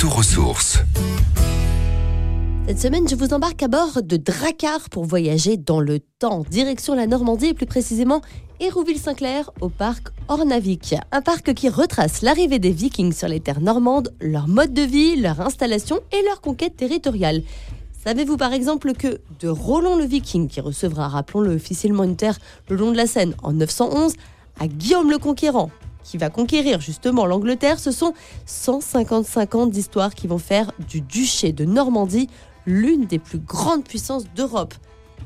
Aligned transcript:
Retour 0.00 0.18
aux 0.18 0.22
sources. 0.22 0.78
Cette 2.66 2.80
semaine, 2.80 3.06
je 3.06 3.14
vous 3.14 3.34
embarque 3.34 3.62
à 3.62 3.68
bord 3.68 4.02
de 4.02 4.16
Dracar 4.16 4.88
pour 4.88 5.04
voyager 5.04 5.58
dans 5.58 5.78
le 5.78 5.98
temps, 6.00 6.42
direction 6.50 6.94
la 6.94 7.06
Normandie 7.06 7.48
et 7.48 7.54
plus 7.54 7.66
précisément 7.66 8.22
Hérouville-Saint-Clair 8.60 9.50
au 9.60 9.68
parc 9.68 10.08
Ornavik. 10.28 10.94
Un 11.12 11.20
parc 11.20 11.52
qui 11.52 11.68
retrace 11.68 12.22
l'arrivée 12.22 12.58
des 12.58 12.70
Vikings 12.70 13.12
sur 13.12 13.28
les 13.28 13.40
terres 13.40 13.60
normandes, 13.60 14.10
leur 14.22 14.48
mode 14.48 14.72
de 14.72 14.80
vie, 14.80 15.20
leur 15.20 15.38
installation 15.42 16.00
et 16.12 16.24
leur 16.24 16.40
conquête 16.40 16.78
territoriale. 16.78 17.42
Savez-vous 18.02 18.38
par 18.38 18.54
exemple 18.54 18.94
que 18.94 19.20
de 19.40 19.48
Roland 19.48 19.96
le 19.96 20.06
Viking, 20.06 20.48
qui 20.48 20.62
recevra, 20.62 21.08
rappelons-le, 21.08 21.56
officiellement 21.56 22.04
une 22.04 22.16
terre 22.16 22.38
le 22.70 22.76
long 22.76 22.90
de 22.90 22.96
la 22.96 23.06
Seine 23.06 23.34
en 23.42 23.52
911, 23.52 24.14
à 24.58 24.66
Guillaume 24.66 25.10
le 25.10 25.18
Conquérant, 25.18 25.70
qui 26.02 26.18
va 26.18 26.30
conquérir 26.30 26.80
justement 26.80 27.26
l'Angleterre, 27.26 27.78
ce 27.78 27.90
sont 27.90 28.14
155 28.46 29.54
ans 29.54 29.66
d'histoire 29.66 30.14
qui 30.14 30.26
vont 30.26 30.38
faire 30.38 30.72
du 30.88 31.00
duché 31.00 31.52
de 31.52 31.64
Normandie 31.64 32.28
l'une 32.66 33.06
des 33.06 33.18
plus 33.18 33.38
grandes 33.38 33.84
puissances 33.84 34.24
d'Europe. 34.34 34.74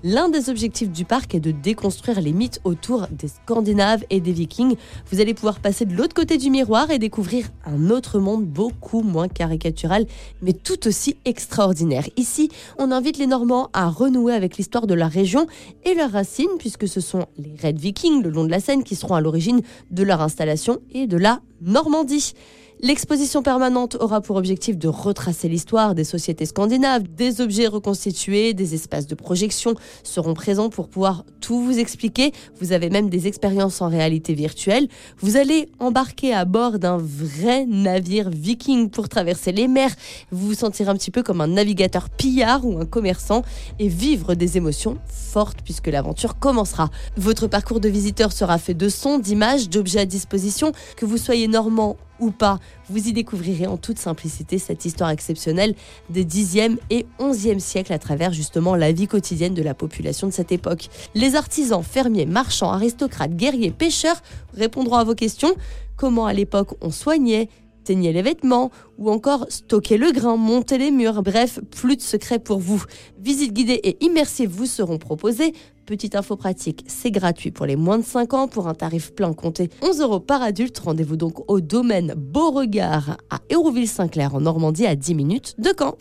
L'un 0.06 0.28
des 0.28 0.50
objectifs 0.50 0.90
du 0.90 1.06
parc 1.06 1.34
est 1.34 1.40
de 1.40 1.50
déconstruire 1.50 2.20
les 2.20 2.34
mythes 2.34 2.60
autour 2.64 3.06
des 3.10 3.28
Scandinaves 3.28 4.04
et 4.10 4.20
des 4.20 4.32
Vikings. 4.32 4.76
Vous 5.10 5.18
allez 5.18 5.32
pouvoir 5.32 5.60
passer 5.60 5.86
de 5.86 5.94
l'autre 5.94 6.12
côté 6.12 6.36
du 6.36 6.50
miroir 6.50 6.90
et 6.90 6.98
découvrir 6.98 7.46
un 7.64 7.88
autre 7.88 8.18
monde 8.18 8.44
beaucoup 8.44 9.00
moins 9.00 9.28
caricatural, 9.28 10.04
mais 10.42 10.52
tout 10.52 10.86
aussi 10.86 11.16
extraordinaire. 11.24 12.04
Ici, 12.18 12.50
on 12.78 12.90
invite 12.90 13.16
les 13.16 13.26
Normands 13.26 13.70
à 13.72 13.88
renouer 13.88 14.34
avec 14.34 14.58
l'histoire 14.58 14.86
de 14.86 14.92
la 14.92 15.08
région 15.08 15.46
et 15.86 15.94
leurs 15.94 16.12
racines, 16.12 16.58
puisque 16.58 16.86
ce 16.86 17.00
sont 17.00 17.24
les 17.38 17.56
Red 17.62 17.78
Vikings 17.78 18.22
le 18.22 18.28
long 18.28 18.44
de 18.44 18.50
la 18.50 18.60
Seine 18.60 18.84
qui 18.84 18.96
seront 18.96 19.14
à 19.14 19.22
l'origine 19.22 19.62
de 19.90 20.02
leur 20.02 20.20
installation 20.20 20.80
et 20.92 21.06
de 21.06 21.16
la 21.16 21.40
Normandie. 21.62 22.34
L'exposition 22.84 23.42
permanente 23.42 23.96
aura 23.98 24.20
pour 24.20 24.36
objectif 24.36 24.76
de 24.76 24.88
retracer 24.88 25.48
l'histoire 25.48 25.94
des 25.94 26.04
sociétés 26.04 26.44
scandinaves. 26.44 27.04
Des 27.04 27.40
objets 27.40 27.66
reconstitués, 27.66 28.52
des 28.52 28.74
espaces 28.74 29.06
de 29.06 29.14
projection 29.14 29.74
seront 30.02 30.34
présents 30.34 30.68
pour 30.68 30.90
pouvoir 30.90 31.24
tout 31.40 31.58
vous 31.58 31.78
expliquer. 31.78 32.32
Vous 32.60 32.72
avez 32.72 32.90
même 32.90 33.08
des 33.08 33.26
expériences 33.26 33.80
en 33.80 33.88
réalité 33.88 34.34
virtuelle. 34.34 34.88
Vous 35.16 35.38
allez 35.38 35.70
embarquer 35.78 36.34
à 36.34 36.44
bord 36.44 36.78
d'un 36.78 36.98
vrai 36.98 37.64
navire 37.64 38.28
viking 38.28 38.90
pour 38.90 39.08
traverser 39.08 39.52
les 39.52 39.66
mers. 39.66 39.94
Vous 40.30 40.48
vous 40.48 40.54
sentirez 40.54 40.90
un 40.90 40.96
petit 40.96 41.10
peu 41.10 41.22
comme 41.22 41.40
un 41.40 41.46
navigateur 41.46 42.10
pillard 42.10 42.66
ou 42.66 42.78
un 42.78 42.84
commerçant 42.84 43.44
et 43.78 43.88
vivre 43.88 44.34
des 44.34 44.58
émotions 44.58 44.98
fortes 45.06 45.60
puisque 45.64 45.86
l'aventure 45.86 46.38
commencera. 46.38 46.90
Votre 47.16 47.46
parcours 47.46 47.80
de 47.80 47.88
visiteur 47.88 48.30
sera 48.30 48.58
fait 48.58 48.74
de 48.74 48.90
sons, 48.90 49.18
d'images, 49.18 49.70
d'objets 49.70 50.00
à 50.00 50.04
disposition, 50.04 50.72
que 50.98 51.06
vous 51.06 51.16
soyez 51.16 51.48
normand 51.48 51.96
ou 52.20 52.30
pas. 52.30 52.58
Vous 52.88 53.08
y 53.08 53.12
découvrirez 53.12 53.66
en 53.66 53.76
toute 53.76 53.98
simplicité 53.98 54.58
cette 54.58 54.84
histoire 54.84 55.10
exceptionnelle 55.10 55.74
des 56.10 56.24
10e 56.24 56.76
et 56.90 57.06
11e 57.18 57.58
siècles 57.58 57.92
à 57.92 57.98
travers 57.98 58.32
justement 58.32 58.76
la 58.76 58.92
vie 58.92 59.06
quotidienne 59.06 59.54
de 59.54 59.62
la 59.62 59.74
population 59.74 60.26
de 60.26 60.32
cette 60.32 60.52
époque. 60.52 60.88
Les 61.14 61.36
artisans, 61.36 61.82
fermiers, 61.82 62.26
marchands, 62.26 62.70
aristocrates, 62.70 63.34
guerriers, 63.34 63.70
pêcheurs 63.70 64.20
répondront 64.54 64.96
à 64.96 65.04
vos 65.04 65.14
questions. 65.14 65.54
Comment 65.96 66.26
à 66.26 66.32
l'époque 66.32 66.76
on 66.80 66.90
soignait 66.90 67.48
teignait 67.84 68.12
les 68.12 68.22
vêtements 68.22 68.70
ou 68.96 69.10
encore 69.10 69.46
stocker 69.50 69.98
le 69.98 70.10
grain, 70.10 70.36
monter 70.36 70.78
les 70.78 70.90
murs? 70.90 71.22
Bref, 71.22 71.60
plus 71.70 71.96
de 71.96 72.02
secrets 72.02 72.38
pour 72.38 72.58
vous. 72.58 72.82
Visite 73.18 73.52
guidée 73.52 73.80
et 73.84 74.02
immersive 74.04 74.50
vous 74.50 74.66
seront 74.66 74.98
proposées. 74.98 75.52
Petite 75.86 76.16
info 76.16 76.36
pratique, 76.36 76.82
c'est 76.86 77.10
gratuit 77.10 77.50
pour 77.50 77.66
les 77.66 77.76
moins 77.76 77.98
de 77.98 78.04
5 78.04 78.32
ans 78.32 78.48
pour 78.48 78.68
un 78.68 78.74
tarif 78.74 79.12
plein 79.12 79.34
compté 79.34 79.68
11 79.82 80.00
euros 80.00 80.20
par 80.20 80.40
adulte. 80.40 80.78
Rendez-vous 80.78 81.16
donc 81.16 81.50
au 81.50 81.60
domaine 81.60 82.14
Beauregard 82.16 83.18
à 83.28 83.40
Hérouville-Saint-Clair 83.50 84.34
en 84.34 84.40
Normandie 84.40 84.86
à 84.86 84.96
10 84.96 85.14
minutes 85.14 85.54
de 85.58 85.74
Caen. 85.78 85.96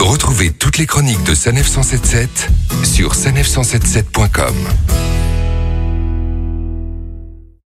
Retrouvez 0.00 0.50
toutes 0.50 0.76
les 0.76 0.86
chroniques 0.86 1.24
de 1.24 1.34
Sanef 1.34 1.66
177 1.66 2.50
sur 2.84 3.14
sanef177.com. 3.14 4.54